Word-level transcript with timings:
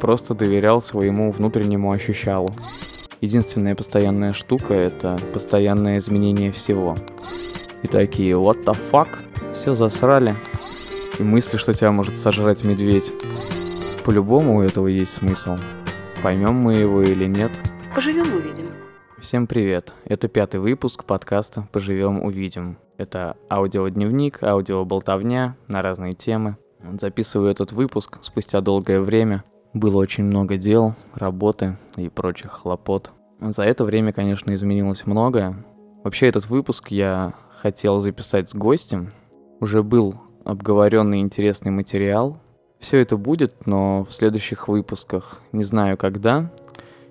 просто 0.00 0.34
доверял 0.34 0.82
своему 0.82 1.30
внутреннему 1.30 1.92
ощущалу. 1.92 2.50
Единственная 3.20 3.76
постоянная 3.76 4.32
штука— 4.32 4.74
это 4.74 5.18
постоянное 5.32 5.98
изменение 5.98 6.50
всего. 6.50 6.96
И 7.82 7.86
такие 7.86 8.32
«what 8.32 8.64
the 8.64 8.76
fuck?» 8.90 9.08
Все 9.52 9.74
засрали. 9.74 10.34
И 11.18 11.22
мысли, 11.22 11.58
что 11.58 11.74
тебя 11.74 11.92
может 11.92 12.16
сожрать 12.16 12.64
медведь. 12.64 13.12
По-любому 14.04 14.56
у 14.56 14.62
этого 14.62 14.86
есть 14.86 15.14
смысл. 15.14 15.56
Поймем 16.22 16.54
мы 16.54 16.74
его 16.74 17.02
или 17.02 17.26
нет. 17.26 17.52
Поживем 17.94 18.34
увидим. 18.34 18.66
Всем 19.18 19.46
привет. 19.46 19.92
Это 20.06 20.28
пятый 20.28 20.60
выпуск 20.60 21.04
подкаста 21.04 21.68
«Поживем 21.72 22.22
увидим». 22.22 22.78
Это 22.96 23.36
аудиодневник, 23.50 24.42
аудиоболтовня 24.42 25.56
на 25.68 25.82
разные 25.82 26.12
темы. 26.12 26.56
Записываю 26.98 27.50
этот 27.50 27.72
выпуск 27.72 28.18
спустя 28.22 28.60
долгое 28.62 29.00
время. 29.00 29.44
Было 29.72 29.98
очень 29.98 30.24
много 30.24 30.56
дел, 30.56 30.94
работы 31.14 31.76
и 31.96 32.08
прочих 32.08 32.50
хлопот. 32.50 33.12
За 33.40 33.62
это 33.62 33.84
время, 33.84 34.12
конечно, 34.12 34.52
изменилось 34.52 35.06
многое. 35.06 35.54
Вообще 36.02 36.26
этот 36.26 36.48
выпуск 36.48 36.88
я 36.88 37.34
хотел 37.56 38.00
записать 38.00 38.48
с 38.48 38.54
гостем. 38.54 39.10
Уже 39.60 39.82
был 39.82 40.16
обговоренный 40.44 41.20
интересный 41.20 41.70
материал. 41.70 42.38
Все 42.80 42.98
это 42.98 43.16
будет, 43.16 43.66
но 43.66 44.04
в 44.04 44.12
следующих 44.12 44.66
выпусках 44.66 45.40
не 45.52 45.62
знаю 45.62 45.96
когда. 45.96 46.50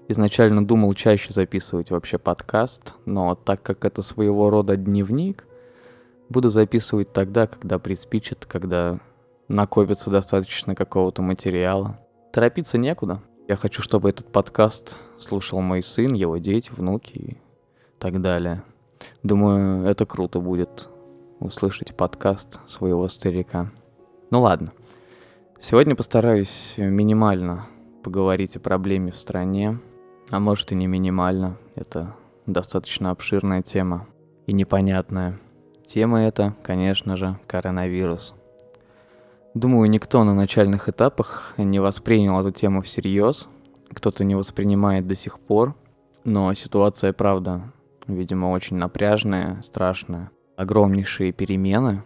Изначально 0.09 0.65
думал 0.65 0.93
чаще 0.95 1.31
записывать 1.31 1.91
вообще 1.91 2.17
подкаст, 2.17 2.95
но 3.05 3.35
так 3.35 3.61
как 3.61 3.85
это 3.85 4.01
своего 4.01 4.49
рода 4.49 4.75
дневник, 4.75 5.45
буду 6.27 6.49
записывать 6.49 7.13
тогда, 7.13 7.47
когда 7.47 7.79
приспичит, 7.79 8.45
когда 8.45 8.99
накопится 9.47 10.09
достаточно 10.09 10.75
какого-то 10.75 11.21
материала. 11.21 11.99
Торопиться 12.31 12.77
некуда. 12.77 13.21
Я 13.47 13.55
хочу, 13.55 13.81
чтобы 13.81 14.09
этот 14.09 14.31
подкаст 14.31 14.97
слушал 15.17 15.61
мой 15.61 15.81
сын, 15.81 16.13
его 16.13 16.37
дети, 16.37 16.71
внуки 16.71 17.11
и 17.17 17.37
так 17.97 18.21
далее. 18.21 18.61
Думаю, 19.23 19.87
это 19.87 20.05
круто 20.05 20.39
будет 20.39 20.89
услышать 21.39 21.95
подкаст 21.95 22.59
своего 22.67 23.07
старика. 23.07 23.71
Ну 24.29 24.41
ладно. 24.41 24.71
Сегодня 25.59 25.95
постараюсь 25.95 26.75
минимально 26.77 27.65
поговорить 28.03 28.55
о 28.55 28.59
проблеме 28.59 29.11
в 29.11 29.15
стране. 29.15 29.79
А 30.29 30.39
может 30.39 30.71
и 30.71 30.75
не 30.75 30.85
минимально. 30.85 31.57
Это 31.73 32.15
достаточно 32.45 33.09
обширная 33.09 33.63
тема 33.63 34.05
и 34.45 34.53
непонятная. 34.53 35.39
Тема 35.83 36.21
эта, 36.21 36.53
конечно 36.61 37.15
же, 37.15 37.39
коронавирус. 37.47 38.35
Думаю, 39.53 39.89
никто 39.89 40.23
на 40.23 40.35
начальных 40.35 40.89
этапах 40.89 41.53
не 41.57 41.79
воспринял 41.79 42.39
эту 42.39 42.51
тему 42.51 42.81
всерьез. 42.81 43.49
Кто-то 43.93 44.23
не 44.23 44.35
воспринимает 44.35 45.07
до 45.07 45.15
сих 45.15 45.39
пор. 45.39 45.75
Но 46.23 46.53
ситуация, 46.53 47.13
правда, 47.13 47.71
видимо, 48.07 48.47
очень 48.47 48.77
напряжная, 48.77 49.61
страшная. 49.63 50.29
Огромнейшие 50.55 51.31
перемены, 51.31 52.03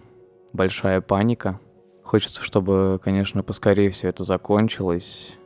большая 0.53 1.02
паника. 1.02 1.59
Хочется, 2.03 2.44
чтобы, 2.44 3.00
конечно, 3.03 3.44
поскорее 3.44 3.89
все 3.89 4.09
это 4.09 4.23
закончилось, 4.23 5.38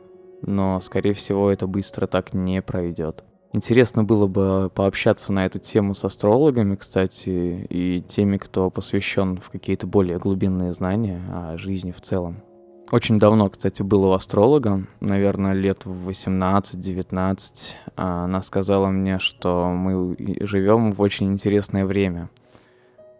но, 0.42 0.78
скорее 0.80 1.14
всего, 1.14 1.50
это 1.50 1.66
быстро 1.66 2.06
так 2.06 2.34
не 2.34 2.62
пройдет. 2.62 3.24
Интересно 3.52 4.04
было 4.04 4.26
бы 4.26 4.70
пообщаться 4.74 5.32
на 5.32 5.46
эту 5.46 5.58
тему 5.58 5.94
с 5.94 6.04
астрологами, 6.04 6.76
кстати, 6.76 7.66
и 7.70 8.02
теми, 8.02 8.36
кто 8.36 8.70
посвящен 8.70 9.38
в 9.38 9.48
какие-то 9.48 9.86
более 9.86 10.18
глубинные 10.18 10.70
знания 10.72 11.22
о 11.32 11.56
жизни 11.56 11.90
в 11.90 12.00
целом. 12.00 12.42
Очень 12.90 13.18
давно, 13.18 13.48
кстати, 13.50 13.82
был 13.82 14.04
у 14.04 14.12
астролога, 14.12 14.86
наверное, 15.00 15.52
лет 15.52 15.84
в 15.84 16.08
18-19. 16.08 17.74
Она 17.96 18.42
сказала 18.42 18.88
мне, 18.88 19.18
что 19.18 19.68
мы 19.68 20.16
живем 20.40 20.92
в 20.92 21.00
очень 21.02 21.30
интересное 21.32 21.84
время, 21.84 22.30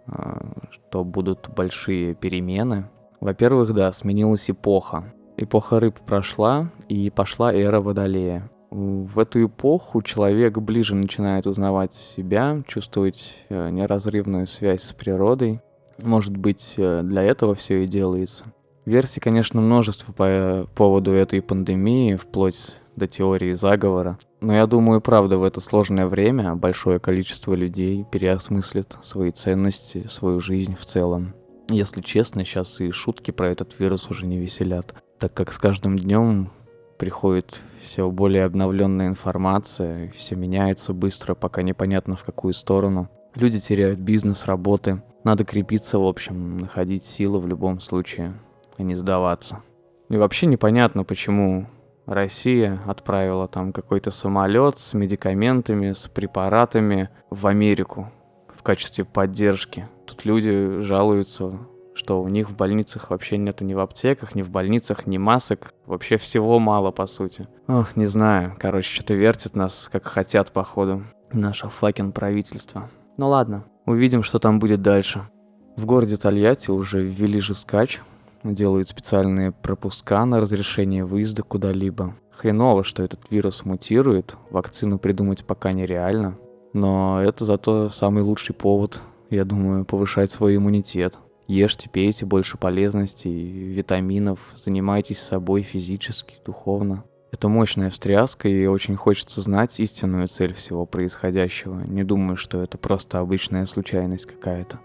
а, 0.06 0.41
что 0.70 1.04
будут 1.04 1.50
большие 1.54 2.14
перемены. 2.14 2.88
Во-первых, 3.20 3.74
да, 3.74 3.92
сменилась 3.92 4.50
эпоха. 4.50 5.12
Эпоха 5.36 5.80
рыб 5.80 5.98
прошла, 6.00 6.70
и 6.88 7.10
пошла 7.10 7.53
эра 7.53 7.80
Водолея. 7.80 8.50
В 8.70 9.18
эту 9.18 9.46
эпоху 9.46 10.02
человек 10.02 10.58
ближе 10.58 10.94
начинает 10.94 11.46
узнавать 11.46 11.94
себя, 11.94 12.60
чувствовать 12.66 13.46
э, 13.48 13.70
неразрывную 13.70 14.46
связь 14.46 14.82
с 14.82 14.92
природой. 14.92 15.60
Может 16.02 16.36
быть, 16.36 16.74
э, 16.76 17.00
для 17.02 17.22
этого 17.22 17.54
все 17.54 17.84
и 17.84 17.86
делается. 17.86 18.44
Версий, 18.84 19.20
конечно, 19.20 19.60
множество 19.60 20.12
по 20.12 20.68
поводу 20.74 21.12
этой 21.12 21.40
пандемии, 21.40 22.16
вплоть 22.16 22.76
до 22.96 23.06
теории 23.06 23.52
заговора. 23.52 24.18
Но 24.40 24.52
я 24.52 24.66
думаю, 24.66 25.00
правда, 25.00 25.38
в 25.38 25.44
это 25.44 25.60
сложное 25.60 26.06
время 26.06 26.54
большое 26.54 26.98
количество 26.98 27.54
людей 27.54 28.04
переосмыслит 28.10 28.98
свои 29.02 29.30
ценности, 29.30 30.06
свою 30.08 30.40
жизнь 30.40 30.74
в 30.74 30.84
целом. 30.84 31.34
Если 31.70 32.00
честно, 32.00 32.44
сейчас 32.44 32.80
и 32.80 32.90
шутки 32.90 33.30
про 33.30 33.50
этот 33.50 33.78
вирус 33.78 34.08
уже 34.10 34.26
не 34.26 34.38
веселят, 34.38 34.94
так 35.18 35.34
как 35.34 35.52
с 35.52 35.58
каждым 35.58 35.98
днем 35.98 36.50
приходит 36.98 37.60
все 37.81 38.10
более 38.10 38.44
обновленная 38.44 39.09
информация, 39.09 40.12
все 40.16 40.34
меняется 40.34 40.92
быстро, 40.92 41.34
пока 41.34 41.62
непонятно 41.62 42.16
в 42.16 42.25
какую 42.25 42.53
сторону. 42.53 43.09
Люди 43.34 43.59
теряют 43.60 43.98
бизнес, 44.00 44.47
работы. 44.47 45.03
Надо 45.25 45.44
крепиться, 45.44 45.98
в 45.98 46.06
общем, 46.06 46.59
находить 46.59 47.04
силы 47.04 47.41
в 47.41 47.47
любом 47.47 47.81
случае, 47.81 48.34
а 48.76 48.82
не 48.82 48.94
сдаваться. 48.94 49.62
И 50.09 50.16
вообще 50.16 50.47
непонятно, 50.47 51.04
почему 51.04 51.66
Россия 52.06 52.81
отправила 52.86 53.48
там 53.48 53.72
какой-то 53.72 54.10
самолет 54.10 54.78
с 54.78 54.94
медикаментами, 54.94 55.92
с 55.92 56.09
препаратами 56.09 57.10
в 57.30 57.47
Америку 57.47 58.10
в 58.48 58.62
качестве 58.62 59.04
поддержки. 59.04 59.86
Тут 60.06 60.25
люди 60.25 60.80
жалуются 60.80 61.59
что 61.98 62.22
у 62.22 62.28
них 62.28 62.48
в 62.48 62.56
больницах 62.56 63.10
вообще 63.10 63.38
нету 63.38 63.64
ни 63.64 63.75
в 63.75 63.81
аптеках, 63.81 64.36
ни 64.36 64.42
в 64.42 64.50
больницах, 64.50 65.06
ни 65.09 65.19
масок. 65.19 65.75
Вообще 65.84 66.16
всего 66.16 66.60
мало, 66.60 66.92
по 66.92 67.06
сути. 67.06 67.44
Ох, 67.66 67.97
не 67.97 68.06
знаю. 68.06 68.54
Короче, 68.56 68.94
что-то 68.94 69.14
вертит 69.14 69.56
нас, 69.56 69.88
как 69.91 70.06
хотят, 70.06 70.53
походу. 70.53 71.03
Наше 71.32 71.69
факин 71.69 72.12
правительство. 72.12 72.88
Ну 73.16 73.28
ладно, 73.28 73.64
увидим, 73.84 74.22
что 74.22 74.38
там 74.38 74.60
будет 74.60 74.81
дальше. 74.81 75.22
В 75.76 75.86
городе 75.86 76.16
Тольятти 76.16 76.70
уже 76.70 77.03
ввели 77.03 77.41
же 77.41 77.54
скач, 77.54 78.00
делают 78.44 78.86
специальные 78.86 79.50
пропуска 79.50 80.25
на 80.25 80.41
разрешение 80.41 81.04
выезда 81.04 81.42
куда-либо. 81.42 82.15
Хреново, 82.30 82.84
что 82.84 83.03
этот 83.03 83.20
вирус 83.28 83.65
мутирует, 83.65 84.36
вакцину 84.50 85.00
придумать 85.00 85.44
пока 85.44 85.72
нереально. 85.72 86.38
Но 86.72 87.20
это 87.20 87.44
зато 87.44 87.88
самый 87.88 88.22
лучший 88.22 88.54
повод, 88.54 89.00
я 89.30 89.44
думаю, 89.44 89.84
повышать 89.84 90.30
свой 90.30 90.54
иммунитет. 90.54 91.16
Ешьте, 91.48 91.88
пейте 91.88 92.26
больше 92.26 92.59
полезностей, 92.59 93.72
витаминов, 93.72 94.53
занимайтесь 94.54 95.19
собой 95.19 95.62
физически, 95.62 96.34
духовно. 96.44 97.04
Это 97.32 97.48
мощная 97.48 97.88
встряска, 97.88 98.50
и 98.50 98.66
очень 98.66 98.97
хочется 98.97 99.41
знать 99.41 99.81
истинную 99.81 100.28
цель 100.28 100.53
всего 100.53 100.84
происходящего. 100.84 101.81
Не 101.86 102.04
думаю, 102.04 102.36
что 102.36 102.62
это 102.62 102.76
просто 102.76 103.19
обычная 103.19 103.64
случайность 103.64 104.26
какая-то. 104.26 104.78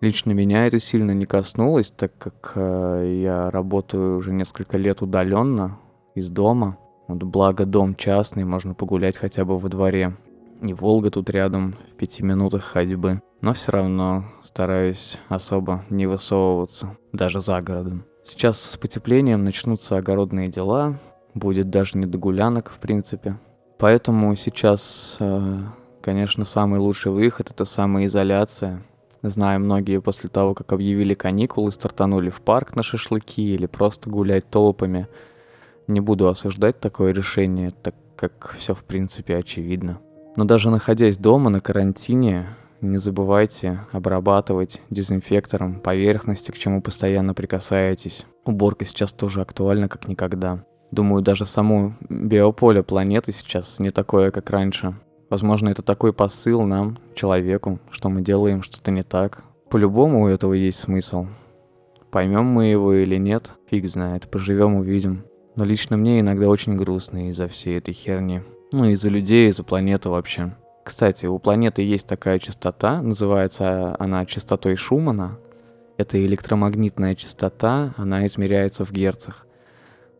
Лично 0.00 0.32
меня 0.32 0.66
это 0.66 0.80
сильно 0.80 1.12
не 1.12 1.24
коснулось, 1.24 1.92
так 1.92 2.12
как 2.18 2.52
э, 2.56 3.20
я 3.22 3.48
работаю 3.52 4.18
уже 4.18 4.32
несколько 4.32 4.76
лет 4.76 5.02
удаленно 5.02 5.78
из 6.16 6.30
дома. 6.30 6.78
Вот 7.06 7.22
благо 7.22 7.64
дом 7.64 7.94
частный, 7.94 8.44
можно 8.44 8.74
погулять 8.74 9.18
хотя 9.18 9.44
бы 9.44 9.56
во 9.56 9.68
дворе. 9.68 10.16
И 10.62 10.72
Волга 10.72 11.10
тут 11.10 11.30
рядом, 11.30 11.74
в 11.92 11.96
пяти 11.96 12.22
минутах 12.22 12.62
ходьбы 12.62 13.20
но 13.44 13.52
все 13.52 13.72
равно 13.72 14.24
стараюсь 14.42 15.18
особо 15.28 15.84
не 15.90 16.06
высовываться, 16.06 16.96
даже 17.12 17.40
за 17.40 17.60
городом. 17.60 18.06
Сейчас 18.22 18.58
с 18.58 18.78
потеплением 18.78 19.44
начнутся 19.44 19.98
огородные 19.98 20.48
дела, 20.48 20.96
будет 21.34 21.68
даже 21.68 21.98
не 21.98 22.06
до 22.06 22.16
гулянок, 22.16 22.70
в 22.70 22.78
принципе. 22.78 23.38
Поэтому 23.78 24.34
сейчас, 24.34 25.18
э, 25.20 25.58
конечно, 26.00 26.46
самый 26.46 26.80
лучший 26.80 27.12
выход— 27.12 27.50
это 27.50 27.66
самоизоляция. 27.66 28.82
Знаю, 29.20 29.60
многие 29.60 30.00
после 30.00 30.30
того, 30.30 30.54
как 30.54 30.72
объявили 30.72 31.12
каникулы, 31.12 31.70
стартанули 31.70 32.30
в 32.30 32.40
парк 32.40 32.74
на 32.76 32.82
шашлыки 32.82 33.42
или 33.42 33.66
просто 33.66 34.08
гулять 34.08 34.48
толпами. 34.48 35.06
Не 35.86 36.00
буду 36.00 36.28
осуждать 36.28 36.80
такое 36.80 37.12
решение, 37.12 37.72
так 37.72 37.94
как 38.16 38.54
все 38.58 38.72
в 38.72 38.84
принципе 38.84 39.36
очевидно. 39.36 40.00
Но 40.36 40.44
даже 40.44 40.70
находясь 40.70 41.16
дома 41.16 41.50
на 41.50 41.60
карантине, 41.60 42.46
не 42.80 42.98
забывайте 42.98 43.80
обрабатывать 43.92 44.80
дезинфектором 44.90 45.80
поверхности, 45.80 46.50
к 46.50 46.58
чему 46.58 46.82
постоянно 46.82 47.34
прикасаетесь. 47.34 48.26
Уборка 48.44 48.84
сейчас 48.84 49.12
тоже 49.12 49.40
актуальна, 49.40 49.88
как 49.88 50.08
никогда. 50.08 50.64
Думаю, 50.90 51.22
даже 51.22 51.46
само 51.46 51.92
биополе 52.08 52.82
планеты 52.82 53.32
сейчас 53.32 53.78
не 53.78 53.90
такое, 53.90 54.30
как 54.30 54.50
раньше. 54.50 54.94
Возможно, 55.30 55.68
это 55.68 55.82
такой 55.82 56.12
посыл 56.12 56.62
нам, 56.62 56.98
человеку, 57.14 57.80
что 57.90 58.08
мы 58.08 58.22
делаем 58.22 58.62
что-то 58.62 58.90
не 58.90 59.02
так. 59.02 59.44
По-любому 59.70 60.24
у 60.24 60.28
этого 60.28 60.52
есть 60.52 60.78
смысл. 60.78 61.26
Поймем 62.10 62.44
мы 62.44 62.66
его 62.66 62.92
или 62.92 63.16
нет, 63.16 63.52
фиг 63.68 63.88
знает, 63.88 64.28
поживем 64.30 64.76
увидим. 64.76 65.24
Но 65.56 65.64
лично 65.64 65.96
мне 65.96 66.20
иногда 66.20 66.48
очень 66.48 66.76
грустно 66.76 67.30
из-за 67.30 67.48
всей 67.48 67.78
этой 67.78 67.94
херни. 67.94 68.42
Ну, 68.76 68.86
из-за 68.86 69.08
людей, 69.08 69.50
из-за 69.50 69.62
планеты 69.62 70.08
вообще. 70.08 70.52
Кстати, 70.82 71.26
у 71.26 71.38
планеты 71.38 71.82
есть 71.82 72.08
такая 72.08 72.40
частота, 72.40 73.00
называется 73.02 73.94
она 74.00 74.24
частотой 74.24 74.74
Шумана. 74.74 75.38
Это 75.96 76.20
электромагнитная 76.26 77.14
частота, 77.14 77.94
она 77.96 78.26
измеряется 78.26 78.84
в 78.84 78.90
герцах. 78.90 79.46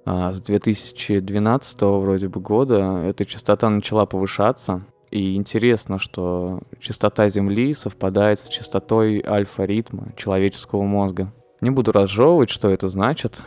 А 0.05 0.33
с 0.33 0.41
2012 0.41 1.83
вроде 1.83 2.29
бы 2.29 2.41
года 2.41 3.03
эта 3.05 3.25
частота 3.25 3.69
начала 3.71 4.07
повышаться, 4.07 4.85
и 5.11 5.35
интересно, 5.35 5.99
что 5.99 6.61
частота 6.79 7.27
Земли 7.27 7.75
совпадает 7.75 8.39
с 8.39 8.47
частотой 8.47 9.21
альфа-ритма 9.27 10.13
человеческого 10.17 10.85
мозга. 10.85 11.33
Не 11.61 11.71
буду 11.71 11.91
разжевывать, 11.91 12.51
что 12.51 12.71
это 12.71 12.87
значит. 12.87 13.43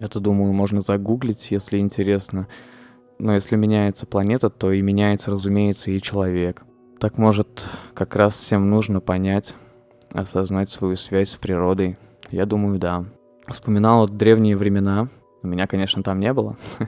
Это, 0.00 0.18
думаю, 0.18 0.54
можно 0.54 0.80
загуглить, 0.80 1.50
если 1.50 1.76
интересно. 1.76 2.48
Но 3.18 3.34
если 3.34 3.56
меняется 3.56 4.06
планета, 4.06 4.50
то 4.50 4.72
и 4.72 4.82
меняется, 4.82 5.30
разумеется, 5.30 5.90
и 5.90 6.00
человек. 6.00 6.62
Так 6.98 7.18
может, 7.18 7.68
как 7.94 8.16
раз 8.16 8.34
всем 8.34 8.70
нужно 8.70 9.00
понять, 9.00 9.54
осознать 10.12 10.70
свою 10.70 10.96
связь 10.96 11.30
с 11.30 11.36
природой. 11.36 11.96
Я 12.30 12.44
думаю, 12.44 12.78
да. 12.78 13.04
Вспоминал 13.46 14.00
вот 14.00 14.16
древние 14.16 14.56
времена. 14.56 15.08
У 15.42 15.46
меня, 15.46 15.66
конечно, 15.66 16.02
там 16.02 16.20
не 16.20 16.32
было. 16.32 16.56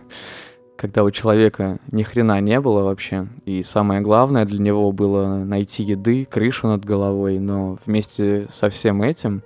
Когда 0.77 1.03
у 1.03 1.11
человека 1.11 1.79
ни 1.91 2.03
хрена 2.03 2.41
не 2.41 2.61
было 2.61 2.83
вообще. 2.83 3.29
И 3.45 3.63
самое 3.63 4.01
главное 4.01 4.45
для 4.45 4.59
него 4.59 4.93
было 4.93 5.45
найти 5.45 5.83
еды, 5.83 6.25
крышу 6.25 6.69
над 6.69 6.85
головой. 6.85 7.39
Но 7.39 7.79
вместе 7.85 8.47
со 8.51 8.69
всем 8.71 9.03
этим 9.03 9.43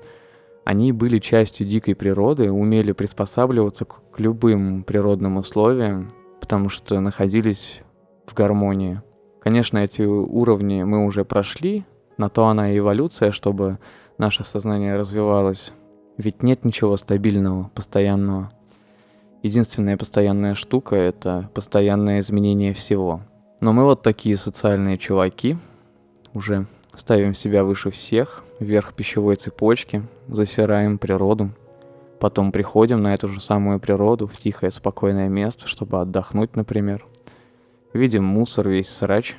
они 0.65 0.93
были 0.93 1.19
частью 1.19 1.67
дикой 1.67 1.95
природы, 1.95 2.51
умели 2.51 2.93
приспосабливаться 2.93 3.85
к 3.85 4.19
любым 4.19 4.85
природным 4.85 5.39
условиям, 5.39 6.13
потому 6.43 6.71
что 6.71 6.99
находились 6.99 7.83
в 8.27 8.35
гармонии. 8.35 9.01
Конечно, 9.41 9.79
эти 9.79 10.03
уровни 10.03 10.83
мы 10.83 11.07
уже 11.07 11.25
прошли, 11.25 11.85
на 12.19 12.29
то 12.29 12.49
она 12.49 12.73
и 12.73 12.79
эволюция, 12.79 13.31
чтобы 13.31 13.79
наше 14.19 14.43
сознание 14.43 14.97
развивалось. 14.97 15.73
Ведь 16.19 16.43
нет 16.43 16.65
ничего 16.65 16.97
стабильного, 16.97 17.71
постоянного. 17.77 18.51
Единственная 19.45 19.97
постоянная 19.97 20.57
штука— 20.57 20.97
это 20.97 21.49
постоянное 21.55 22.19
изменение 22.19 22.75
всего. 22.75 23.21
Но 23.61 23.73
мы 23.73 23.85
вот 23.85 24.03
такие 24.03 24.37
социальные 24.37 24.99
чуваки, 24.99 25.57
уже 26.35 26.67
ставим 26.97 27.37
себя 27.37 27.63
выше 27.63 27.93
всех, 27.93 28.43
вверх 28.59 28.95
пищевой 28.95 29.37
цепочки, 29.37 30.03
засираем 30.27 30.99
природу, 30.99 31.53
потом 32.23 32.53
приходим 32.53 33.03
на 33.03 33.15
эту 33.15 33.27
же 33.27 33.41
самую 33.41 33.81
природу 33.81 34.29
в 34.29 34.37
тихое 34.37 34.71
спокойное 34.71 35.29
место, 35.29 35.67
чтобы 35.67 36.01
отдохнуть, 36.01 36.55
например. 36.55 37.05
Видим 37.93 38.23
мусор, 38.23 38.69
весь 38.69 38.89
срач. 38.89 39.35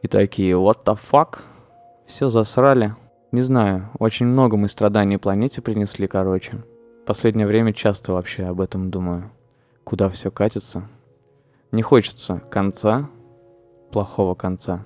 И 0.00 0.06
такие, 0.06 0.52
what 0.52 0.84
the 0.84 0.96
fuck? 0.96 1.40
Все 2.06 2.28
засрали. 2.28 2.94
Не 3.32 3.40
знаю, 3.40 3.90
очень 3.98 4.26
много 4.26 4.56
мы 4.56 4.68
страданий 4.68 5.18
планете 5.18 5.60
принесли, 5.60 6.06
короче. 6.06 6.62
Последнее 7.04 7.48
время 7.48 7.72
часто 7.72 8.12
вообще 8.12 8.44
об 8.44 8.60
этом 8.60 8.92
думаю. 8.92 9.32
Куда 9.82 10.08
все 10.08 10.30
катится? 10.30 10.88
Не 11.72 11.82
хочется 11.82 12.40
конца, 12.48 13.10
плохого 13.90 14.36
конца. 14.36 14.84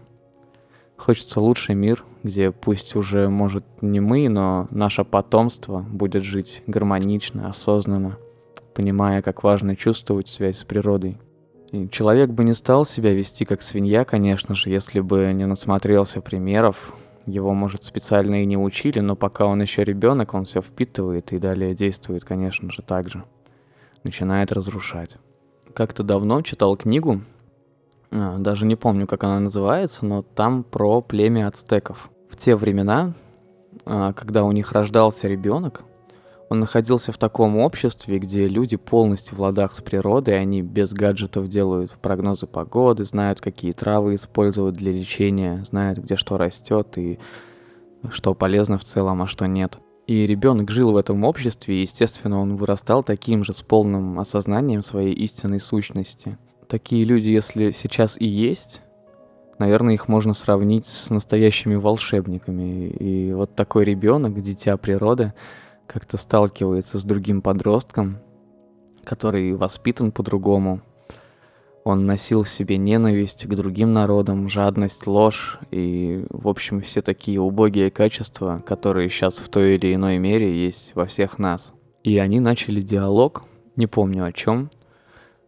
Хочется 1.01 1.41
лучший 1.41 1.75
мир, 1.75 2.05
где 2.23 2.51
пусть 2.53 2.95
уже, 2.95 3.31
может, 3.31 3.65
не 3.81 4.01
мы, 4.01 4.29
но 4.29 4.69
наше 4.71 5.03
потомство 5.03 5.81
будет 5.81 6.23
жить 6.23 6.63
гармонично, 6.67 7.49
осознанно, 7.49 8.19
понимая, 8.75 9.23
как 9.23 9.43
важно 9.43 9.77
чувствовать 9.77 10.29
связь 10.29 10.59
с 10.59 10.65
природой. 10.65 11.17
И 11.73 11.89
человек 11.89 12.29
бы 12.29 12.45
не 12.45 12.53
стал 12.53 12.85
себя 12.85 13.15
вести 13.15 13.47
как 13.47 13.63
свинья, 13.63 14.05
конечно 14.05 14.55
же, 14.55 14.69
если 14.69 15.01
бы 15.01 15.33
не 15.33 15.47
насмотрелся 15.47 16.21
примеров, 16.21 16.93
его, 17.25 17.55
может, 17.55 17.83
специально 17.83 18.43
и 18.43 18.47
не 18.47 18.59
учили, 18.59 19.01
но 19.01 19.17
пока 19.17 19.47
он 19.47 19.63
еще 19.63 19.85
ребенок, 19.85 20.35
он 20.35 20.45
все 20.45 20.61
впитывает 20.61 21.33
и 21.33 21.39
далее 21.39 21.75
действует, 21.75 22.25
конечно 22.25 22.71
же, 22.71 22.83
так 22.83 23.09
же. 23.09 23.25
Начинает 24.05 24.53
разрушать. 24.53 25.17
Как-то 25.73 26.03
давно 26.03 26.43
читал 26.43 26.77
книгу, 26.77 27.23
даже 28.11 28.67
не 28.67 28.77
помню, 28.77 29.07
как 29.07 29.25
она 29.25 29.41
называется, 29.41 30.05
но 30.05 30.23
там 30.23 30.65
про 30.65 31.01
племя 31.01 31.47
ацтеков. 31.47 32.11
В 32.29 32.37
те 32.37 32.57
времена, 32.57 33.13
а, 33.85 34.13
когда 34.13 34.45
у 34.45 34.53
них 34.53 34.73
рождался 34.73 35.29
ребенок, 35.29 35.85
он 36.49 36.59
находился 36.59 37.13
в 37.13 37.19
таком 37.19 37.59
обществе, 37.59 38.19
где 38.19 38.49
люди 38.49 38.77
полностью 38.77 39.37
в 39.37 39.41
ладах 39.41 39.73
с 39.73 39.81
природой, 39.81 40.41
они 40.41 40.63
без 40.63 40.93
гаджетов 40.93 41.47
делают 41.47 41.93
прогнозы 41.93 42.49
погоды, 42.49 43.05
знают, 43.05 43.41
какие 43.41 43.73
травы 43.73 44.17
использовать 44.17 44.75
для 44.75 44.91
лечения, 44.91 45.63
знают, 45.65 46.01
где 46.01 46.17
что 46.17 46.37
растет 46.37 46.99
и 46.99 47.21
что 48.11 48.35
полезно 48.35 48.79
в 48.79 48.85
целом, 48.85 49.23
а 49.23 49.29
что 49.29 49.47
нет. 49.47 49.79
И 50.09 50.27
ребенок 50.27 50.73
жил 50.73 50.91
в 50.91 50.97
этом 50.97 51.23
обществе, 51.23 51.77
и, 51.77 51.83
естественно, 51.83 52.41
он 52.41 52.57
вырастал 52.57 53.05
таким 53.05 53.45
же 53.45 53.53
с 53.53 53.63
полным 53.63 54.19
осознанием 54.19 54.83
своей 54.83 55.15
истинной 55.15 55.61
сущности. 55.61 56.37
Такие 56.71 57.05
люди, 57.05 57.33
если 57.33 57.73
сейчас 57.73 58.17
и 58.17 58.27
есть, 58.27 58.81
наверное, 59.59 59.95
их 59.95 60.07
можно 60.07 60.35
сравнить 60.35 60.87
с 60.87 61.11
настоящими 61.11 61.75
волшебниками. 61.75 62.91
И 62.91 63.33
вот 63.33 63.57
такой 63.57 63.85
ребенок, 63.85 64.41
дитя 64.41 64.77
природы, 64.77 65.35
как-то 65.89 66.17
сталкивается 66.17 67.01
с 67.01 67.03
другим 67.03 67.43
подростком, 67.43 68.19
который 69.03 69.53
воспитан 69.55 70.13
по-другому. 70.13 70.81
Он 71.83 72.07
носил 72.07 72.45
в 72.45 72.49
себе 72.49 72.77
ненависть 72.77 73.47
к 73.47 73.55
другим 73.57 73.93
народам, 73.93 74.49
жадность, 74.49 75.09
ложь 75.09 75.59
и, 75.73 76.25
в 76.31 76.47
общем, 76.47 76.83
все 76.83 77.03
такие 77.03 77.41
убогие 77.41 77.91
качества, 77.91 78.63
которые 78.65 79.11
сейчас 79.11 79.39
в 79.39 79.49
той 79.49 79.75
или 79.75 79.93
иной 79.93 80.19
мере 80.19 80.55
есть 80.55 80.93
во 80.95 81.07
всех 81.07 81.41
нас. 81.41 81.73
И 82.05 82.17
они 82.19 82.39
начали 82.39 82.81
диалог, 82.81 83.43
не 83.75 83.89
помню 83.89 84.25
о 84.25 84.33
чем, 84.33 84.71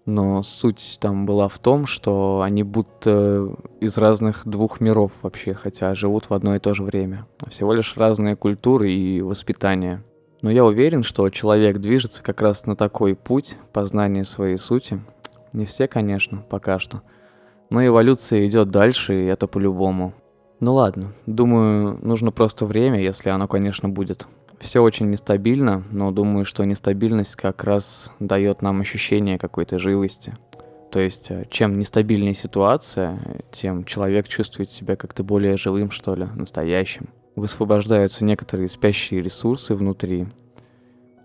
но 0.04 0.42
суть 0.42 0.98
там 1.00 1.26
была 1.26 1.48
в 1.48 1.58
том, 1.58 1.86
что 1.86 2.42
они 2.42 2.62
будто 2.62 3.54
из 3.80 3.98
разных 3.98 4.46
двух 4.46 4.80
миров 4.80 5.12
вообще, 5.22 5.54
хотя 5.54 5.94
живут 5.94 6.30
в 6.30 6.34
одно 6.34 6.56
и 6.56 6.58
то 6.58 6.74
же 6.74 6.82
время. 6.82 7.26
Всего 7.48 7.72
лишь 7.72 7.96
разные 7.96 8.36
культуры 8.36 8.90
и 8.92 9.22
воспитания. 9.22 10.02
Но 10.40 10.50
я 10.50 10.64
уверен, 10.64 11.04
что 11.04 11.30
человек 11.30 11.78
движется 11.78 12.22
как 12.22 12.42
раз 12.42 12.66
на 12.66 12.74
такой 12.74 13.14
путь 13.14 13.56
познания 13.72 14.24
своей 14.24 14.56
сути. 14.56 15.00
Не 15.52 15.66
все, 15.66 15.86
конечно, 15.86 16.44
пока 16.50 16.80
что. 16.80 17.02
Но 17.70 17.84
эволюция 17.84 18.46
идет 18.46 18.68
дальше, 18.68 19.22
и 19.22 19.26
это 19.26 19.46
по-любому. 19.46 20.14
Ну 20.58 20.74
ладно, 20.74 21.12
думаю, 21.26 21.98
нужно 22.02 22.32
просто 22.32 22.66
время, 22.66 23.00
если 23.00 23.30
оно, 23.30 23.46
конечно, 23.46 23.88
будет. 23.88 24.26
Все 24.62 24.80
очень 24.80 25.10
нестабильно, 25.10 25.82
но 25.90 26.12
думаю, 26.12 26.44
что 26.44 26.64
нестабильность 26.64 27.34
как 27.34 27.64
раз 27.64 28.12
дает 28.20 28.62
нам 28.62 28.80
ощущение 28.80 29.36
какой-то 29.36 29.78
живости. 29.78 30.36
То 30.92 31.00
есть, 31.00 31.30
э, 31.30 31.46
чем 31.50 31.78
нестабильнее 31.78 32.34
ситуация, 32.34 33.18
тем 33.50 33.84
человек 33.84 34.28
чувствует 34.28 34.70
себя 34.70 34.94
как-то 34.94 35.24
более 35.24 35.56
живым, 35.56 35.90
что 35.90 36.14
ли, 36.14 36.26
настоящим 36.36 37.08
высвобождаются 37.34 38.24
некоторые 38.24 38.68
спящие 38.68 39.22
ресурсы 39.22 39.74
внутри, 39.74 40.26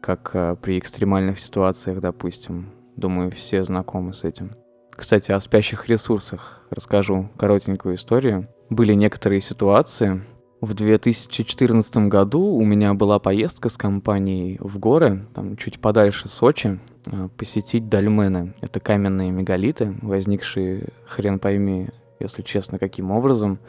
как 0.01 0.31
э, 0.33 0.55
при 0.61 0.79
экстремальных 0.79 1.39
ситуациях, 1.39 1.99
допустим. 1.99 2.69
Думаю, 2.95 3.29
все 3.31 3.63
знакомы 3.63 4.13
с 4.13 4.23
этим. 4.23 4.51
Кстати, 4.91 5.31
о 5.31 5.39
спящих 5.39 5.87
ресурсах 5.89 6.65
расскажу 6.71 7.29
коротенькую 7.37 7.95
историю. 7.95 8.47
Были 8.69 8.93
некоторые 8.93 9.41
ситуации. 9.41 10.21
В 10.59 10.73
2014 10.73 11.97
году 12.07 12.41
у 12.41 12.65
меня 12.65 12.95
была 12.95 13.19
поездка 13.19 13.69
с 13.69 13.77
компанией 13.77 14.57
в 14.59 14.79
горы, 14.79 15.23
там 15.35 15.55
чуть 15.55 15.79
подальше 15.79 16.27
Сочи, 16.29 16.79
э, 17.05 17.29
посетить 17.37 17.89
дольмены. 17.89 18.55
Это 18.61 18.79
каменные 18.79 19.29
мегалиты, 19.29 19.95
возникшие, 20.01 20.87
хрен 21.05 21.37
пойми, 21.37 21.89
если 22.19 22.41
честно, 22.41 22.79
каким 22.79 23.11
образом, 23.11 23.59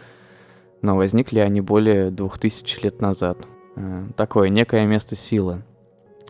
но 0.81 0.97
возникли 0.97 1.41
они 1.41 1.61
более 1.61 2.11
двух 2.11 2.39
тысяч 2.39 2.81
лет 2.81 3.03
назад. 3.03 3.37
Э, 3.77 4.07
такое 4.17 4.49
некое 4.49 4.87
место 4.87 5.15
силы. 5.15 5.63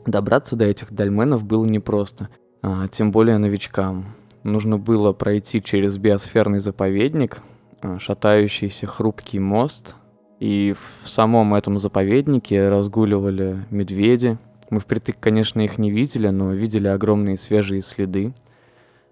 Добраться 0.07 0.57
до 0.57 0.65
этих 0.65 0.93
дольменов 0.93 1.45
было 1.45 1.65
непросто, 1.67 2.31
а, 2.63 2.89
тем 2.89 3.13
более 3.13 3.39
новичкам. 3.39 4.07
Нужно 4.43 4.77
было 4.77 5.13
пройти 5.13 5.63
через 5.63 5.99
биосферный 5.99 6.59
заповедник, 6.59 7.39
а, 7.81 8.01
шатающийся 8.01 8.87
хрупкий 8.87 9.39
мост, 9.39 9.95
и 10.41 10.75
в 11.03 11.09
самом 11.09 11.55
этом 11.55 11.79
заповеднике 11.79 12.69
разгуливали 12.69 13.59
медведи. 13.71 14.39
Мы 14.71 14.81
впритык, 14.81 15.17
конечно, 15.19 15.61
их 15.61 15.79
не 15.79 15.91
видели, 15.91 16.29
но 16.29 16.53
видели 16.53 16.89
огромные 16.89 17.37
свежие 17.39 17.83
следы. 17.83 18.33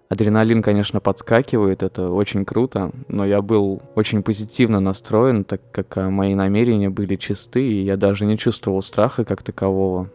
Адреналин, 0.09 0.61
конечно, 0.61 1.01
подскакивает, 1.01 1.83
это 1.83 2.09
очень 2.09 2.45
круто, 2.45 2.91
но 3.09 3.25
я 3.25 3.41
был 3.41 3.81
очень 3.95 4.23
позитивно 4.23 4.79
настроен, 4.79 5.43
так 5.43 5.59
как 5.71 5.97
а, 5.97 6.09
мои 6.09 6.33
намерения 6.33 6.89
были 6.89 7.17
чисты, 7.17 7.67
и 7.67 7.83
я 7.83 7.97
даже 7.97 8.25
не 8.25 8.37
чувствовал 8.37 8.81
страха 8.81 9.25
как 9.25 9.43
такового. 9.43 10.09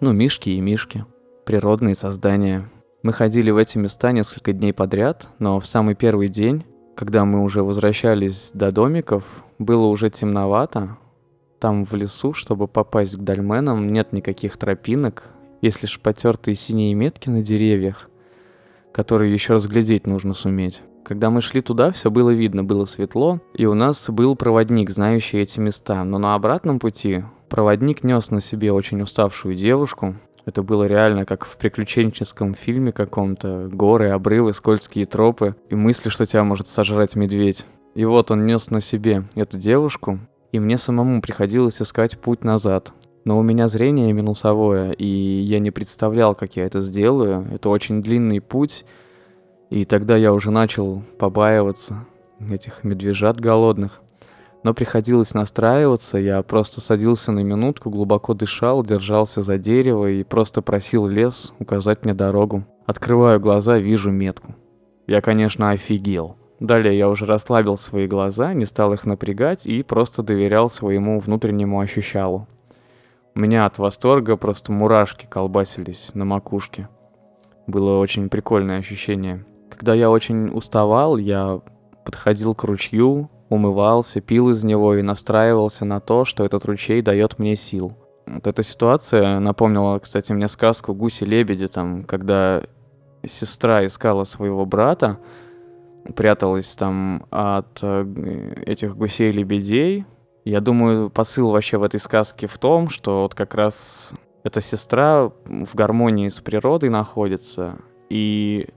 Ну, 0.00 0.12
мишки 0.12 0.50
и 0.50 0.60
мишки. 0.60 1.04
природные 1.44 1.94
создания. 1.94 2.68
Мы 3.02 3.12
ходили 3.12 3.50
в 3.50 3.56
эти 3.58 3.78
места 3.78 4.10
несколько 4.10 4.52
дней 4.52 4.72
подряд, 4.72 5.28
но 5.38 5.60
в 5.60 5.66
самый 5.66 5.94
первый 5.94 6.28
день, 6.28 6.64
когда 6.94 7.24
мы 7.24 7.42
уже 7.42 7.62
возвращались 7.62 8.50
до 8.54 8.72
домиков, 8.72 9.44
было 9.58 9.86
уже 9.86 10.10
темновато. 10.10 10.96
Там 11.58 11.84
в 11.84 11.94
лесу, 11.94 12.32
чтобы 12.32 12.68
попасть 12.68 13.16
к 13.16 13.20
дольменам, 13.20 13.92
нет 13.92 14.12
никаких 14.12 14.56
тропинок, 14.56 15.24
есть 15.60 15.82
лишь 15.82 16.00
потертые 16.00 16.54
синие 16.54 16.94
метки 16.94 17.28
на 17.28 17.42
деревьях, 17.42 18.08
которые 18.92 19.32
еще 19.32 19.54
разглядеть 19.54 20.06
нужно 20.06 20.34
суметь. 20.34 20.82
Когда 21.04 21.30
мы 21.30 21.40
шли 21.40 21.60
туда, 21.60 21.90
все 21.90 22.10
было 22.10 22.30
видно, 22.30 22.62
было 22.62 22.84
светло, 22.84 23.40
и 23.54 23.66
у 23.66 23.74
нас 23.74 24.08
был 24.10 24.36
проводник, 24.36 24.90
знающий 24.90 25.38
эти 25.38 25.58
места. 25.58 26.04
Но 26.04 26.18
на 26.18 26.34
обратном 26.34 26.78
пути 26.78 27.24
проводник 27.48 28.04
нес 28.04 28.30
на 28.30 28.40
себе 28.40 28.72
очень 28.72 29.02
уставшую 29.02 29.54
девушку. 29.54 30.14
Это 30.50 30.64
было 30.64 30.88
реально 30.88 31.26
как 31.26 31.44
в 31.44 31.56
приключенческом 31.58 32.54
фильме 32.54 32.90
каком-то. 32.90 33.68
Горы, 33.72 34.08
обрывы, 34.08 34.52
скользкие 34.52 35.06
тропы 35.06 35.54
и 35.68 35.76
мысли, 35.76 36.08
что 36.08 36.26
тебя 36.26 36.42
может 36.42 36.66
сожрать 36.66 37.14
медведь. 37.14 37.64
И 37.94 38.04
вот 38.04 38.32
он 38.32 38.46
нес 38.46 38.68
на 38.68 38.80
себе 38.80 39.22
эту 39.36 39.58
девушку, 39.58 40.18
и 40.50 40.58
мне 40.58 40.76
самому 40.76 41.22
приходилось 41.22 41.80
искать 41.80 42.18
путь 42.18 42.42
назад. 42.42 42.92
Но 43.24 43.38
у 43.38 43.42
меня 43.42 43.68
зрение 43.68 44.12
минусовое, 44.12 44.90
и 44.90 45.06
я 45.06 45.60
не 45.60 45.70
представлял, 45.70 46.34
как 46.34 46.56
я 46.56 46.66
это 46.66 46.80
сделаю. 46.80 47.46
Это 47.54 47.68
очень 47.68 48.02
длинный 48.02 48.40
путь, 48.40 48.84
и 49.70 49.84
тогда 49.84 50.16
я 50.16 50.32
уже 50.32 50.50
начал 50.50 51.04
побаиваться 51.20 52.06
этих 52.50 52.82
медвежат 52.82 53.40
голодных. 53.40 54.00
Но 54.62 54.74
приходилось 54.74 55.32
настраиваться, 55.32 56.18
я 56.18 56.42
просто 56.42 56.80
садился 56.80 57.32
на 57.32 57.40
минутку, 57.40 57.88
глубоко 57.88 58.34
дышал, 58.34 58.82
держался 58.82 59.40
за 59.40 59.56
дерево 59.56 60.10
и 60.10 60.22
просто 60.22 60.60
просил 60.60 61.06
лес 61.06 61.54
указать 61.58 62.04
мне 62.04 62.12
дорогу. 62.12 62.66
Открываю 62.84 63.40
глаза, 63.40 63.78
вижу 63.78 64.10
метку. 64.10 64.54
Я, 65.06 65.22
конечно, 65.22 65.70
офигел. 65.70 66.36
Далее 66.60 66.96
я 66.98 67.08
уже 67.08 67.24
расслабил 67.24 67.78
свои 67.78 68.06
глаза, 68.06 68.52
не 68.52 68.66
стал 68.66 68.92
их 68.92 69.06
напрягать 69.06 69.66
и 69.66 69.82
просто 69.82 70.22
доверял 70.22 70.68
своему 70.68 71.18
внутреннему 71.18 71.80
ощущалу. 71.80 72.46
У 73.34 73.40
меня 73.40 73.64
от 73.64 73.78
восторга 73.78 74.36
просто 74.36 74.72
мурашки 74.72 75.26
колбасились 75.26 76.10
на 76.14 76.26
макушке. 76.26 76.88
Было 77.66 77.98
очень 77.98 78.28
прикольное 78.28 78.78
ощущение. 78.78 79.46
Когда 79.70 79.94
я 79.94 80.10
очень 80.10 80.48
уставал, 80.48 81.16
я 81.16 81.60
подходил 82.04 82.54
к 82.54 82.64
ручью, 82.64 83.30
умывался, 83.50 84.22
пил 84.22 84.48
из 84.48 84.64
него 84.64 84.94
и 84.94 85.02
настраивался 85.02 85.84
на 85.84 86.00
то, 86.00 86.24
что 86.24 86.46
этот 86.46 86.64
ручей 86.64 87.02
дает 87.02 87.38
мне 87.38 87.56
сил. 87.56 87.92
Вот 88.26 88.46
эта 88.46 88.62
ситуация 88.62 89.40
напомнила, 89.40 89.98
кстати, 89.98 90.32
мне 90.32 90.48
сказку 90.48 90.94
«Гуси-лебеди», 90.94 91.66
там, 91.66 92.04
когда 92.04 92.62
сестра 93.26 93.84
искала 93.84 94.24
своего 94.24 94.64
брата, 94.64 95.18
пряталась 96.14 96.74
там 96.76 97.26
от 97.30 97.80
э, 97.82 98.54
этих 98.64 98.96
гусей-лебедей. 98.96 100.04
Я 100.44 100.60
думаю, 100.60 101.10
посыл 101.10 101.50
вообще 101.50 101.76
в 101.76 101.82
этой 101.82 102.00
сказке 102.00 102.46
в 102.46 102.56
том, 102.56 102.88
что 102.88 103.22
вот 103.22 103.34
как 103.34 103.54
раз 103.54 104.14
эта 104.44 104.60
сестра 104.60 105.30
в 105.44 105.74
гармонии 105.74 106.28
с 106.28 106.38
природой 106.40 106.88
находится, 106.88 107.78
и 108.08 108.68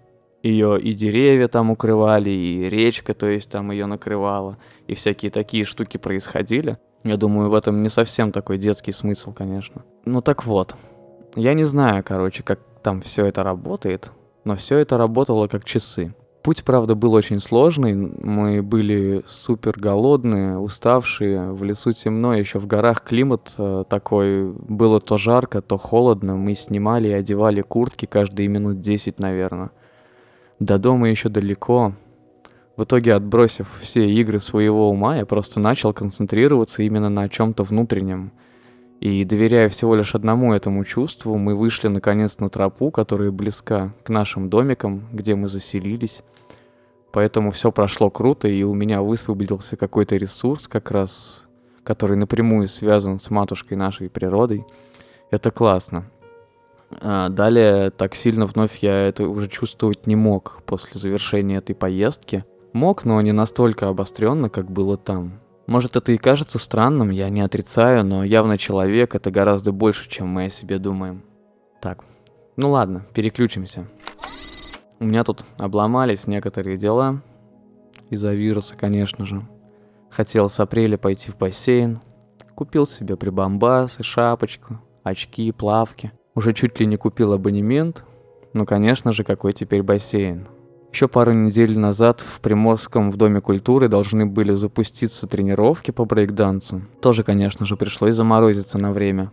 ее 0.44 0.80
и 0.80 0.94
деревья 0.94 1.48
там 1.48 1.72
укрывали, 1.72 2.30
и 2.30 2.70
речка, 2.70 3.14
то 3.14 3.28
есть 3.28 3.50
там 3.50 3.72
ее 3.72 3.86
накрывала, 3.86 4.58
и 4.88 4.94
всякие 4.94 5.32
такие 5.32 5.64
штуки 5.64 5.98
происходили. 5.98 6.78
Я 7.04 7.18
думаю, 7.18 7.50
в 7.50 7.54
этом 7.54 7.82
не 7.82 7.90
совсем 7.90 8.32
такой 8.32 8.58
детский 8.58 8.92
смысл, 8.92 9.34
конечно. 9.34 9.84
Ну 10.06 10.22
так 10.22 10.46
вот, 10.46 10.76
я 11.36 11.54
не 11.54 11.64
знаю, 11.64 12.04
короче, 12.06 12.44
как 12.44 12.60
там 12.84 13.02
все 13.02 13.26
это 13.26 13.44
работает, 13.44 14.12
но 14.44 14.56
все 14.56 14.78
это 14.78 14.98
работало 14.98 15.48
как 15.48 15.64
часы. 15.64 16.14
Путь, 16.44 16.66
правда, 16.66 16.94
был 16.94 17.14
очень 17.14 17.40
сложный. 17.40 17.96
Мы 17.96 18.62
были 18.62 19.24
супер 19.26 19.80
голодные, 19.80 20.58
уставшие. 20.58 21.54
В 21.54 21.64
лесу 21.64 21.94
темно, 21.94 22.34
еще 22.34 22.60
в 22.60 22.68
горах 22.68 23.02
климат 23.02 23.54
э, 23.58 23.86
такой. 23.88 24.52
Было 24.52 25.00
то 25.00 25.16
жарко, 25.16 25.62
то 25.62 25.78
холодно. 25.78 26.36
Мы 26.36 26.54
снимали 26.56 27.08
и 27.08 27.14
одевали 27.14 27.62
куртки 27.62 28.06
каждые 28.08 28.50
минут 28.50 28.82
10, 28.82 29.20
наверное. 29.20 29.72
До 30.64 30.78
дома 30.78 31.10
еще 31.10 31.28
далеко. 31.28 31.92
В 32.78 32.86
итоге, 32.86 33.16
отбросив 33.16 33.68
все 33.82 34.10
игры 34.10 34.40
своего 34.40 34.90
ума, 34.90 35.18
я 35.18 35.26
просто 35.26 35.60
начал 35.60 35.92
концентрироваться 35.92 36.84
именно 36.84 37.10
на 37.10 37.28
чем-то 37.28 37.64
внутреннем. 37.64 38.32
И 39.02 39.26
доверяя 39.26 39.68
всего 39.68 39.94
лишь 39.94 40.16
одному 40.16 40.54
этому 40.54 40.86
чувству, 40.86 41.38
мы 41.38 41.54
вышли 41.54 41.90
наконец 41.90 42.40
на 42.40 42.48
тропу, 42.48 42.92
которая 42.92 43.30
близка 43.30 43.94
к 44.04 44.10
нашим 44.10 44.50
домикам, 44.50 45.06
где 45.12 45.36
мы 45.36 45.50
заселились. 45.50 46.24
Поэтому 47.12 47.52
все 47.52 47.70
прошло 47.70 48.10
круто, 48.10 48.48
и 48.48 48.64
у 48.64 48.74
меня 48.74 49.02
высвободился 49.02 49.76
какой-то 49.76 50.16
ресурс, 50.16 50.70
как 50.70 50.92
раз, 50.92 51.44
который 51.84 52.16
напрямую 52.16 52.70
связан 52.70 53.20
с 53.20 53.30
матушкой 53.30 53.76
нашей 53.76 54.10
природой. 54.10 54.66
Это 55.30 55.52
классно. 55.52 56.06
А, 57.02 57.30
далее 57.30 57.90
так 57.92 58.16
сильно 58.16 58.46
вновь 58.46 58.80
я 58.80 59.08
это 59.08 59.28
уже 59.28 59.48
чувствовать 59.48 60.08
не 60.08 60.16
мог 60.16 60.62
после 60.66 61.00
завершения 61.00 61.58
этой 61.58 61.76
поездки. 61.76 62.46
Мог, 62.74 63.06
но 63.06 63.22
не 63.22 63.32
настолько 63.32 63.88
обостренно, 63.90 64.50
как 64.50 64.72
было 64.72 64.98
там. 64.98 65.40
Может, 65.68 65.96
это 65.96 66.12
и 66.12 66.18
кажется 66.18 66.60
странным, 66.60 67.10
я 67.10 67.30
не 67.30 67.42
отрицаю, 67.42 68.04
но 68.04 68.24
явно 68.24 68.58
человек— 68.58 69.16
это 69.16 69.32
гораздо 69.32 69.72
больше, 69.72 70.10
чем 70.10 70.28
мы 70.28 70.46
о 70.46 70.50
себе 70.50 70.78
думаем. 70.78 71.24
Так, 71.82 72.04
ну 72.58 72.72
ладно, 72.72 73.06
переключимся. 73.14 73.88
У 75.00 75.06
меня 75.06 75.24
тут 75.24 75.44
обломались 75.58 76.28
некоторые 76.28 76.78
дела. 76.78 77.22
Из-за 78.10 78.34
вируса, 78.34 78.76
конечно 78.76 79.26
же. 79.26 79.48
Хотел 80.10 80.50
с 80.50 80.60
апреля 80.60 80.98
пойти 80.98 81.32
в 81.32 81.38
бассейн. 81.38 82.02
Купил 82.56 82.86
себе 82.86 83.16
прибамбасы, 83.16 84.04
шапочку, 84.04 84.80
очки, 85.04 85.52
плавки— 85.52 86.12
уже 86.36 86.54
чуть 86.54 86.80
ли 86.80 86.86
не 86.86 86.98
купил 86.98 87.34
абонемент. 87.34 88.04
Ну, 88.54 88.66
конечно 88.66 89.14
же, 89.14 89.24
какой 89.24 89.54
теперь 89.54 89.84
бассейн. 89.84 90.48
Еще 90.92 91.08
пару 91.08 91.32
недель 91.32 91.78
назад 91.78 92.22
в 92.22 92.40
Приморском 92.40 93.12
в 93.12 93.18
Доме 93.18 93.42
культуры 93.42 93.88
должны 93.88 94.28
были 94.28 94.54
запуститься 94.54 95.28
тренировки 95.28 95.90
по 95.90 96.06
брейкдансу. 96.06 96.84
Тоже, 97.02 97.24
конечно 97.24 97.66
же, 97.66 97.76
пришлось 97.76 98.14
заморозиться 98.14 98.78
на 98.78 98.92
время. 98.92 99.32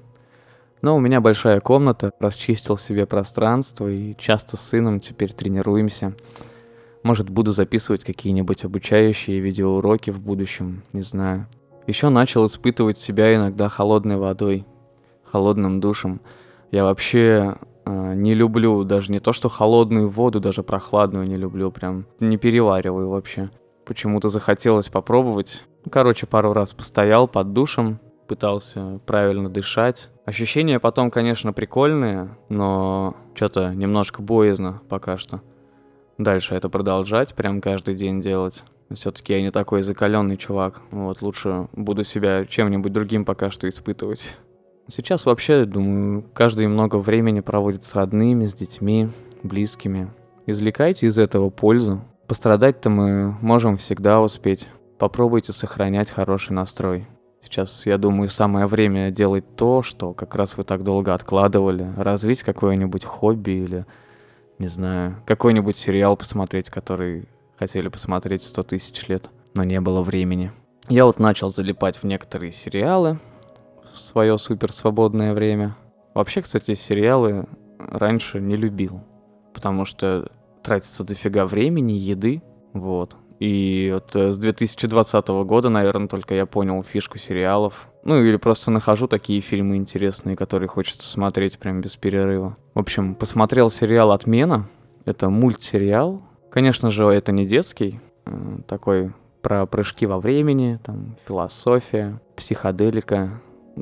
Но 0.80 0.96
у 0.96 1.00
меня 1.00 1.20
большая 1.20 1.60
комната, 1.60 2.12
расчистил 2.18 2.78
себе 2.78 3.04
пространство 3.04 3.88
и 3.88 4.16
часто 4.16 4.56
с 4.56 4.62
сыном 4.62 5.00
теперь 5.00 5.34
тренируемся. 5.34 6.14
Может, 7.02 7.28
буду 7.28 7.52
записывать 7.52 8.04
какие-нибудь 8.04 8.64
обучающие 8.64 9.40
видеоуроки 9.40 10.10
в 10.10 10.20
будущем, 10.20 10.82
не 10.94 11.02
знаю. 11.02 11.46
Еще 11.86 12.08
начал 12.08 12.46
испытывать 12.46 12.96
себя 12.96 13.34
иногда 13.34 13.68
холодной 13.68 14.16
водой, 14.16 14.64
холодным 15.24 15.80
душем– 15.80 16.22
я 16.70 16.84
вообще 16.84 17.56
э, 17.84 18.14
не 18.14 18.34
люблю 18.34 18.84
даже 18.84 19.10
не 19.12 19.18
то, 19.20 19.32
что 19.32 19.48
холодную 19.48 20.08
воду, 20.08 20.40
даже 20.40 20.62
прохладную 20.62 21.26
не 21.26 21.36
люблю, 21.36 21.70
прям 21.70 22.06
не 22.20 22.36
перевариваю 22.36 23.08
вообще. 23.08 23.50
Почему-то 23.84 24.28
захотелось 24.28 24.88
попробовать. 24.88 25.64
Короче, 25.90 26.26
пару 26.26 26.52
раз 26.52 26.72
постоял 26.72 27.26
под 27.26 27.52
душем, 27.52 27.98
пытался 28.28 29.00
правильно 29.06 29.48
дышать. 29.48 30.10
Ощущения 30.24 30.78
потом, 30.78 31.10
конечно, 31.10 31.52
прикольные, 31.52 32.36
но 32.48 33.16
что-то 33.34 33.74
немножко 33.74 34.22
боязно 34.22 34.80
пока 34.88 35.16
что. 35.16 35.40
Дальше 36.18 36.54
это 36.54 36.68
продолжать, 36.68 37.34
прям 37.34 37.60
каждый 37.60 37.94
день 37.94 38.20
делать. 38.20 38.62
Все-таки 38.92 39.32
я 39.32 39.42
не 39.42 39.50
такой 39.50 39.82
закаленный 39.82 40.36
чувак. 40.36 40.82
Вот 40.90 41.22
лучше 41.22 41.68
буду 41.72 42.04
себя 42.04 42.44
чем-нибудь 42.44 42.92
другим 42.92 43.24
пока 43.24 43.50
что 43.50 43.68
испытывать. 43.68 44.36
Сейчас 44.90 45.24
вообще, 45.24 45.66
думаю, 45.66 46.24
каждый 46.34 46.66
много 46.66 46.96
времени 46.96 47.38
проводит 47.40 47.84
с 47.84 47.94
родными, 47.94 48.44
с 48.44 48.54
детьми, 48.54 49.08
близкими. 49.44 50.10
Извлекайте 50.46 51.06
из 51.06 51.16
этого 51.16 51.48
пользу. 51.48 52.00
Пострадать-то 52.26 52.90
мы 52.90 53.36
можем 53.40 53.76
всегда 53.76 54.20
успеть. 54.20 54.66
Попробуйте 54.98 55.52
сохранять 55.52 56.10
хороший 56.10 56.52
настрой. 56.52 57.06
Сейчас, 57.40 57.86
я 57.86 57.98
думаю, 57.98 58.28
самое 58.28 58.66
время 58.66 59.12
делать 59.12 59.44
то, 59.54 59.82
что 59.82 60.12
как 60.12 60.34
раз 60.34 60.56
вы 60.56 60.64
так 60.64 60.82
долго 60.82 61.14
откладывали. 61.14 61.88
Развить 61.96 62.42
какое-нибудь 62.42 63.04
хобби 63.04 63.50
или, 63.52 63.86
не 64.58 64.66
знаю, 64.66 65.22
какой-нибудь 65.24 65.76
сериал 65.76 66.16
посмотреть, 66.16 66.68
который 66.68 67.28
хотели 67.56 67.86
посмотреть 67.86 68.42
сто 68.42 68.64
тысяч 68.64 69.06
лет, 69.06 69.30
но 69.54 69.62
не 69.62 69.80
было 69.80 70.02
времени. 70.02 70.50
Я 70.88 71.04
вот 71.04 71.20
начал 71.20 71.48
залипать 71.48 71.96
в 71.96 72.04
некоторые 72.04 72.50
сериалы, 72.50 73.18
в 73.92 73.98
свое 73.98 74.38
супер 74.38 74.72
свободное 74.72 75.34
время. 75.34 75.76
Вообще, 76.14 76.42
кстати, 76.42 76.74
сериалы 76.74 77.46
раньше 77.78 78.40
не 78.40 78.56
любил, 78.56 79.02
потому 79.54 79.84
что 79.84 80.30
тратится 80.62 81.04
дофига 81.04 81.46
времени, 81.46 81.92
еды, 81.92 82.42
вот. 82.72 83.16
И 83.40 83.90
вот 83.92 84.14
э, 84.14 84.32
с 84.32 84.38
2020 84.38 85.28
года, 85.28 85.70
наверное, 85.70 86.08
только 86.08 86.34
я 86.34 86.44
понял 86.44 86.82
фишку 86.82 87.16
сериалов. 87.16 87.88
Ну 88.04 88.22
или 88.22 88.36
просто 88.36 88.70
нахожу 88.70 89.08
такие 89.08 89.40
фильмы 89.40 89.76
интересные, 89.76 90.36
которые 90.36 90.68
хочется 90.68 91.08
смотреть 91.08 91.58
прям 91.58 91.80
без 91.80 91.96
перерыва. 91.96 92.58
В 92.74 92.78
общем, 92.78 93.14
посмотрел 93.14 93.70
сериал 93.70 94.12
«Отмена». 94.12 94.68
Это 95.06 95.30
мультсериал. 95.30 96.22
Конечно 96.50 96.90
же, 96.90 97.06
это 97.06 97.32
не 97.32 97.46
детский. 97.46 97.98
Э, 98.26 98.58
такой 98.68 99.12
про 99.40 99.64
прыжки 99.64 100.04
во 100.04 100.20
времени, 100.20 100.78
там, 100.84 101.16
философия, 101.26 102.20
психоделика. 102.36 103.30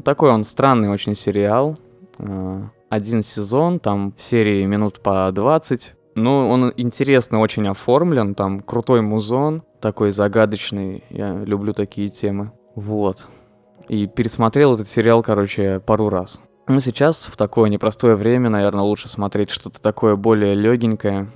Такой 0.05 0.31
он 0.31 0.45
странный 0.45 0.89
очень 0.89 1.15
сериал. 1.15 1.77
Э, 2.19 2.63
один 2.89 3.23
сезон, 3.23 3.79
там 3.81 4.15
серии 4.17 4.65
минут 4.65 5.01
по 5.01 5.31
20. 5.33 5.95
Ну, 6.17 6.49
он 6.49 6.73
интересно 6.77 7.41
очень 7.41 7.69
оформлен, 7.69 8.35
там 8.35 8.61
крутой 8.61 9.03
музон, 9.03 9.63
такой 9.81 10.11
загадочный. 10.11 11.05
Я 11.11 11.45
люблю 11.45 11.73
такие 11.73 12.09
темы. 12.09 12.53
Вот. 12.75 13.27
И 13.89 14.07
пересмотрел 14.07 14.75
этот 14.75 14.89
сериал, 14.89 15.23
короче, 15.23 15.81
пару 15.81 16.09
раз. 16.09 16.41
Ну, 16.67 16.81
сейчас 16.81 17.27
в 17.27 17.37
такое 17.37 17.71
непростое 17.71 18.15
время, 18.15 18.51
наверное, 18.51 18.83
лучше 18.83 19.09
смотреть 19.09 19.51
что-то 19.51 19.81
такое 19.81 20.17
более 20.17 20.55
легенькое. 20.55 21.29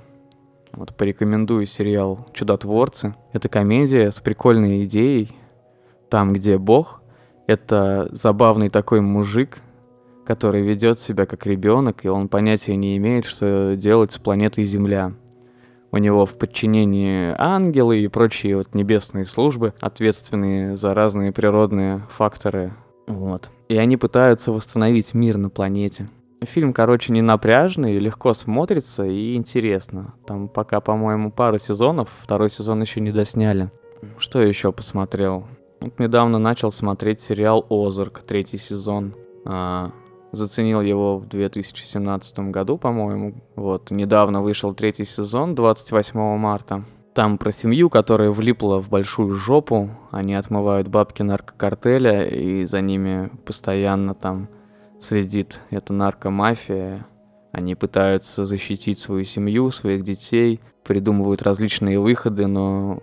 Вот 0.72 0.94
порекомендую 0.94 1.66
сериал 1.66 2.26
«Чудотворцы». 2.32 3.14
Это 3.32 3.48
комедия 3.48 4.10
с 4.10 4.20
прикольной 4.20 4.84
идеей. 4.84 5.30
Там, 6.10 6.32
где 6.32 6.58
Бог— 6.58 7.01
это 7.46 8.08
забавный 8.12 8.68
такой 8.68 9.00
мужик, 9.00 9.58
который 10.24 10.62
ведет 10.62 10.98
себя 10.98 11.26
как 11.26 11.46
ребенок, 11.46 12.04
и 12.04 12.08
он 12.08 12.28
понятия 12.28 12.76
не 12.76 12.96
имеет, 12.96 13.24
что 13.24 13.74
делать 13.76 14.12
с 14.12 14.18
планетой 14.18 14.64
Земля. 14.64 15.12
У 15.90 15.98
него 15.98 16.24
в 16.24 16.38
подчинении 16.38 17.34
ангелы 17.36 18.00
и 18.00 18.08
прочие 18.08 18.56
вот 18.56 18.74
небесные 18.74 19.26
службы, 19.26 19.74
ответственные 19.80 20.76
за 20.76 20.94
разные 20.94 21.32
природные 21.32 22.00
факторы. 22.08 22.72
Вот. 23.06 23.50
И 23.68 23.76
они 23.76 23.98
пытаются 23.98 24.52
восстановить 24.52 25.12
мир 25.12 25.36
на 25.36 25.50
планете. 25.50 26.08
Фильм, 26.42 26.72
короче, 26.72 27.12
не 27.12 27.20
напряжный, 27.20 27.98
легко 27.98 28.32
смотрится 28.32 29.04
и 29.04 29.34
интересно. 29.34 30.14
Там 30.26 30.48
пока, 30.48 30.80
по-моему, 30.80 31.30
пару 31.30 31.58
сезонов, 31.58 32.08
второй 32.22 32.50
сезон 32.50 32.80
еще 32.80 33.00
не 33.00 33.12
досняли. 33.12 33.70
Что 34.18 34.40
еще 34.40 34.72
посмотрел? 34.72 35.46
Недавно 35.98 36.38
начал 36.38 36.70
смотреть 36.70 37.20
сериал 37.20 37.66
«Озарк», 37.68 38.22
третий 38.22 38.58
сезон. 38.58 39.14
А, 39.44 39.92
Заценил 40.32 40.80
его 40.80 41.18
в 41.18 41.28
2017 41.28 42.38
году, 42.50 42.78
по-моему. 42.78 43.34
Вот, 43.54 43.90
недавно 43.90 44.40
вышел 44.40 44.74
третий 44.74 45.04
сезон, 45.04 45.54
28 45.54 46.18
марта. 46.38 46.84
Там 47.14 47.36
про 47.36 47.50
семью, 47.50 47.90
которая 47.90 48.30
влипла 48.30 48.80
в 48.80 48.88
большую 48.88 49.34
жопу. 49.34 49.90
Они 50.10 50.34
отмывают 50.34 50.88
бабки 50.88 51.22
наркокартеля, 51.22 52.24
и 52.24 52.64
за 52.64 52.80
ними 52.80 53.30
постоянно 53.44 54.14
там 54.14 54.48
следит 55.00 55.60
эта 55.68 55.92
наркомафия. 55.92 57.06
Они 57.52 57.74
пытаются 57.74 58.46
защитить 58.46 58.98
свою 58.98 59.24
семью, 59.24 59.70
своих 59.70 60.02
детей, 60.02 60.60
придумывают 60.84 61.42
различные 61.42 62.00
выходы, 62.00 62.46
но 62.46 63.02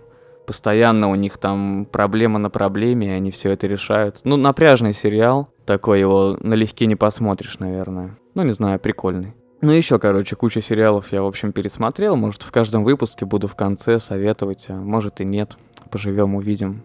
постоянно 0.50 1.08
у 1.08 1.14
них 1.14 1.38
там 1.38 1.86
проблема 1.88 2.40
на 2.40 2.50
проблеме, 2.50 3.06
и 3.06 3.10
они 3.10 3.30
все 3.30 3.52
это 3.52 3.68
решают. 3.68 4.20
Ну, 4.24 4.36
напряжный 4.36 4.92
сериал, 4.92 5.48
такой 5.64 6.00
его 6.00 6.36
налегке 6.40 6.86
не 6.86 6.96
посмотришь, 6.96 7.60
наверное. 7.60 8.18
Ну, 8.34 8.42
не 8.42 8.50
знаю, 8.50 8.80
прикольный. 8.80 9.32
Ну, 9.60 9.70
еще, 9.70 10.00
короче, 10.00 10.34
куча 10.34 10.60
сериалов 10.60 11.12
я, 11.12 11.22
в 11.22 11.26
общем, 11.26 11.52
пересмотрел. 11.52 12.16
Может, 12.16 12.42
в 12.42 12.50
каждом 12.50 12.82
выпуске 12.82 13.26
буду 13.26 13.46
в 13.46 13.54
конце 13.54 14.00
советовать, 14.00 14.66
а 14.70 14.74
может 14.74 15.20
и 15.20 15.24
нет. 15.24 15.56
Поживем, 15.88 16.34
увидим. 16.34 16.82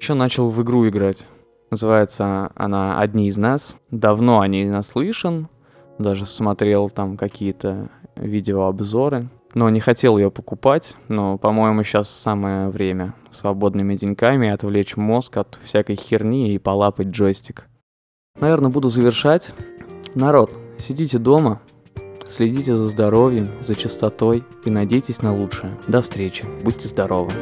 Еще 0.00 0.14
начал 0.14 0.48
в 0.48 0.62
игру 0.62 0.88
играть. 0.88 1.26
Называется 1.70 2.52
она 2.54 2.98
«Одни 2.98 3.28
из 3.28 3.36
нас». 3.36 3.76
Давно 3.90 4.40
о 4.40 4.48
ней 4.48 4.64
наслышан. 4.64 5.50
Даже 5.98 6.24
смотрел 6.24 6.88
там 6.88 7.18
какие-то 7.18 7.90
видеообзоры 8.16 9.28
но 9.56 9.70
не 9.70 9.80
хотел 9.80 10.18
ее 10.18 10.30
покупать, 10.30 10.96
но, 11.08 11.38
по-моему, 11.38 11.82
сейчас 11.82 12.10
самое 12.10 12.68
время 12.68 13.14
свободными 13.30 13.94
деньками 13.94 14.50
отвлечь 14.50 14.98
мозг 14.98 15.38
от 15.38 15.58
всякой 15.64 15.96
херни 15.96 16.54
и 16.54 16.58
полапать 16.58 17.06
джойстик. 17.06 17.66
Наверное, 18.38 18.70
буду 18.70 18.90
завершать. 18.90 19.52
Народ, 20.14 20.52
сидите 20.76 21.16
дома, 21.16 21.62
следите 22.28 22.76
за 22.76 22.86
здоровьем, 22.86 23.48
за 23.62 23.74
чистотой 23.74 24.44
и 24.66 24.70
надейтесь 24.70 25.22
на 25.22 25.34
лучшее. 25.34 25.74
До 25.88 26.02
встречи, 26.02 26.44
будьте 26.62 26.86
здоровы. 26.86 27.32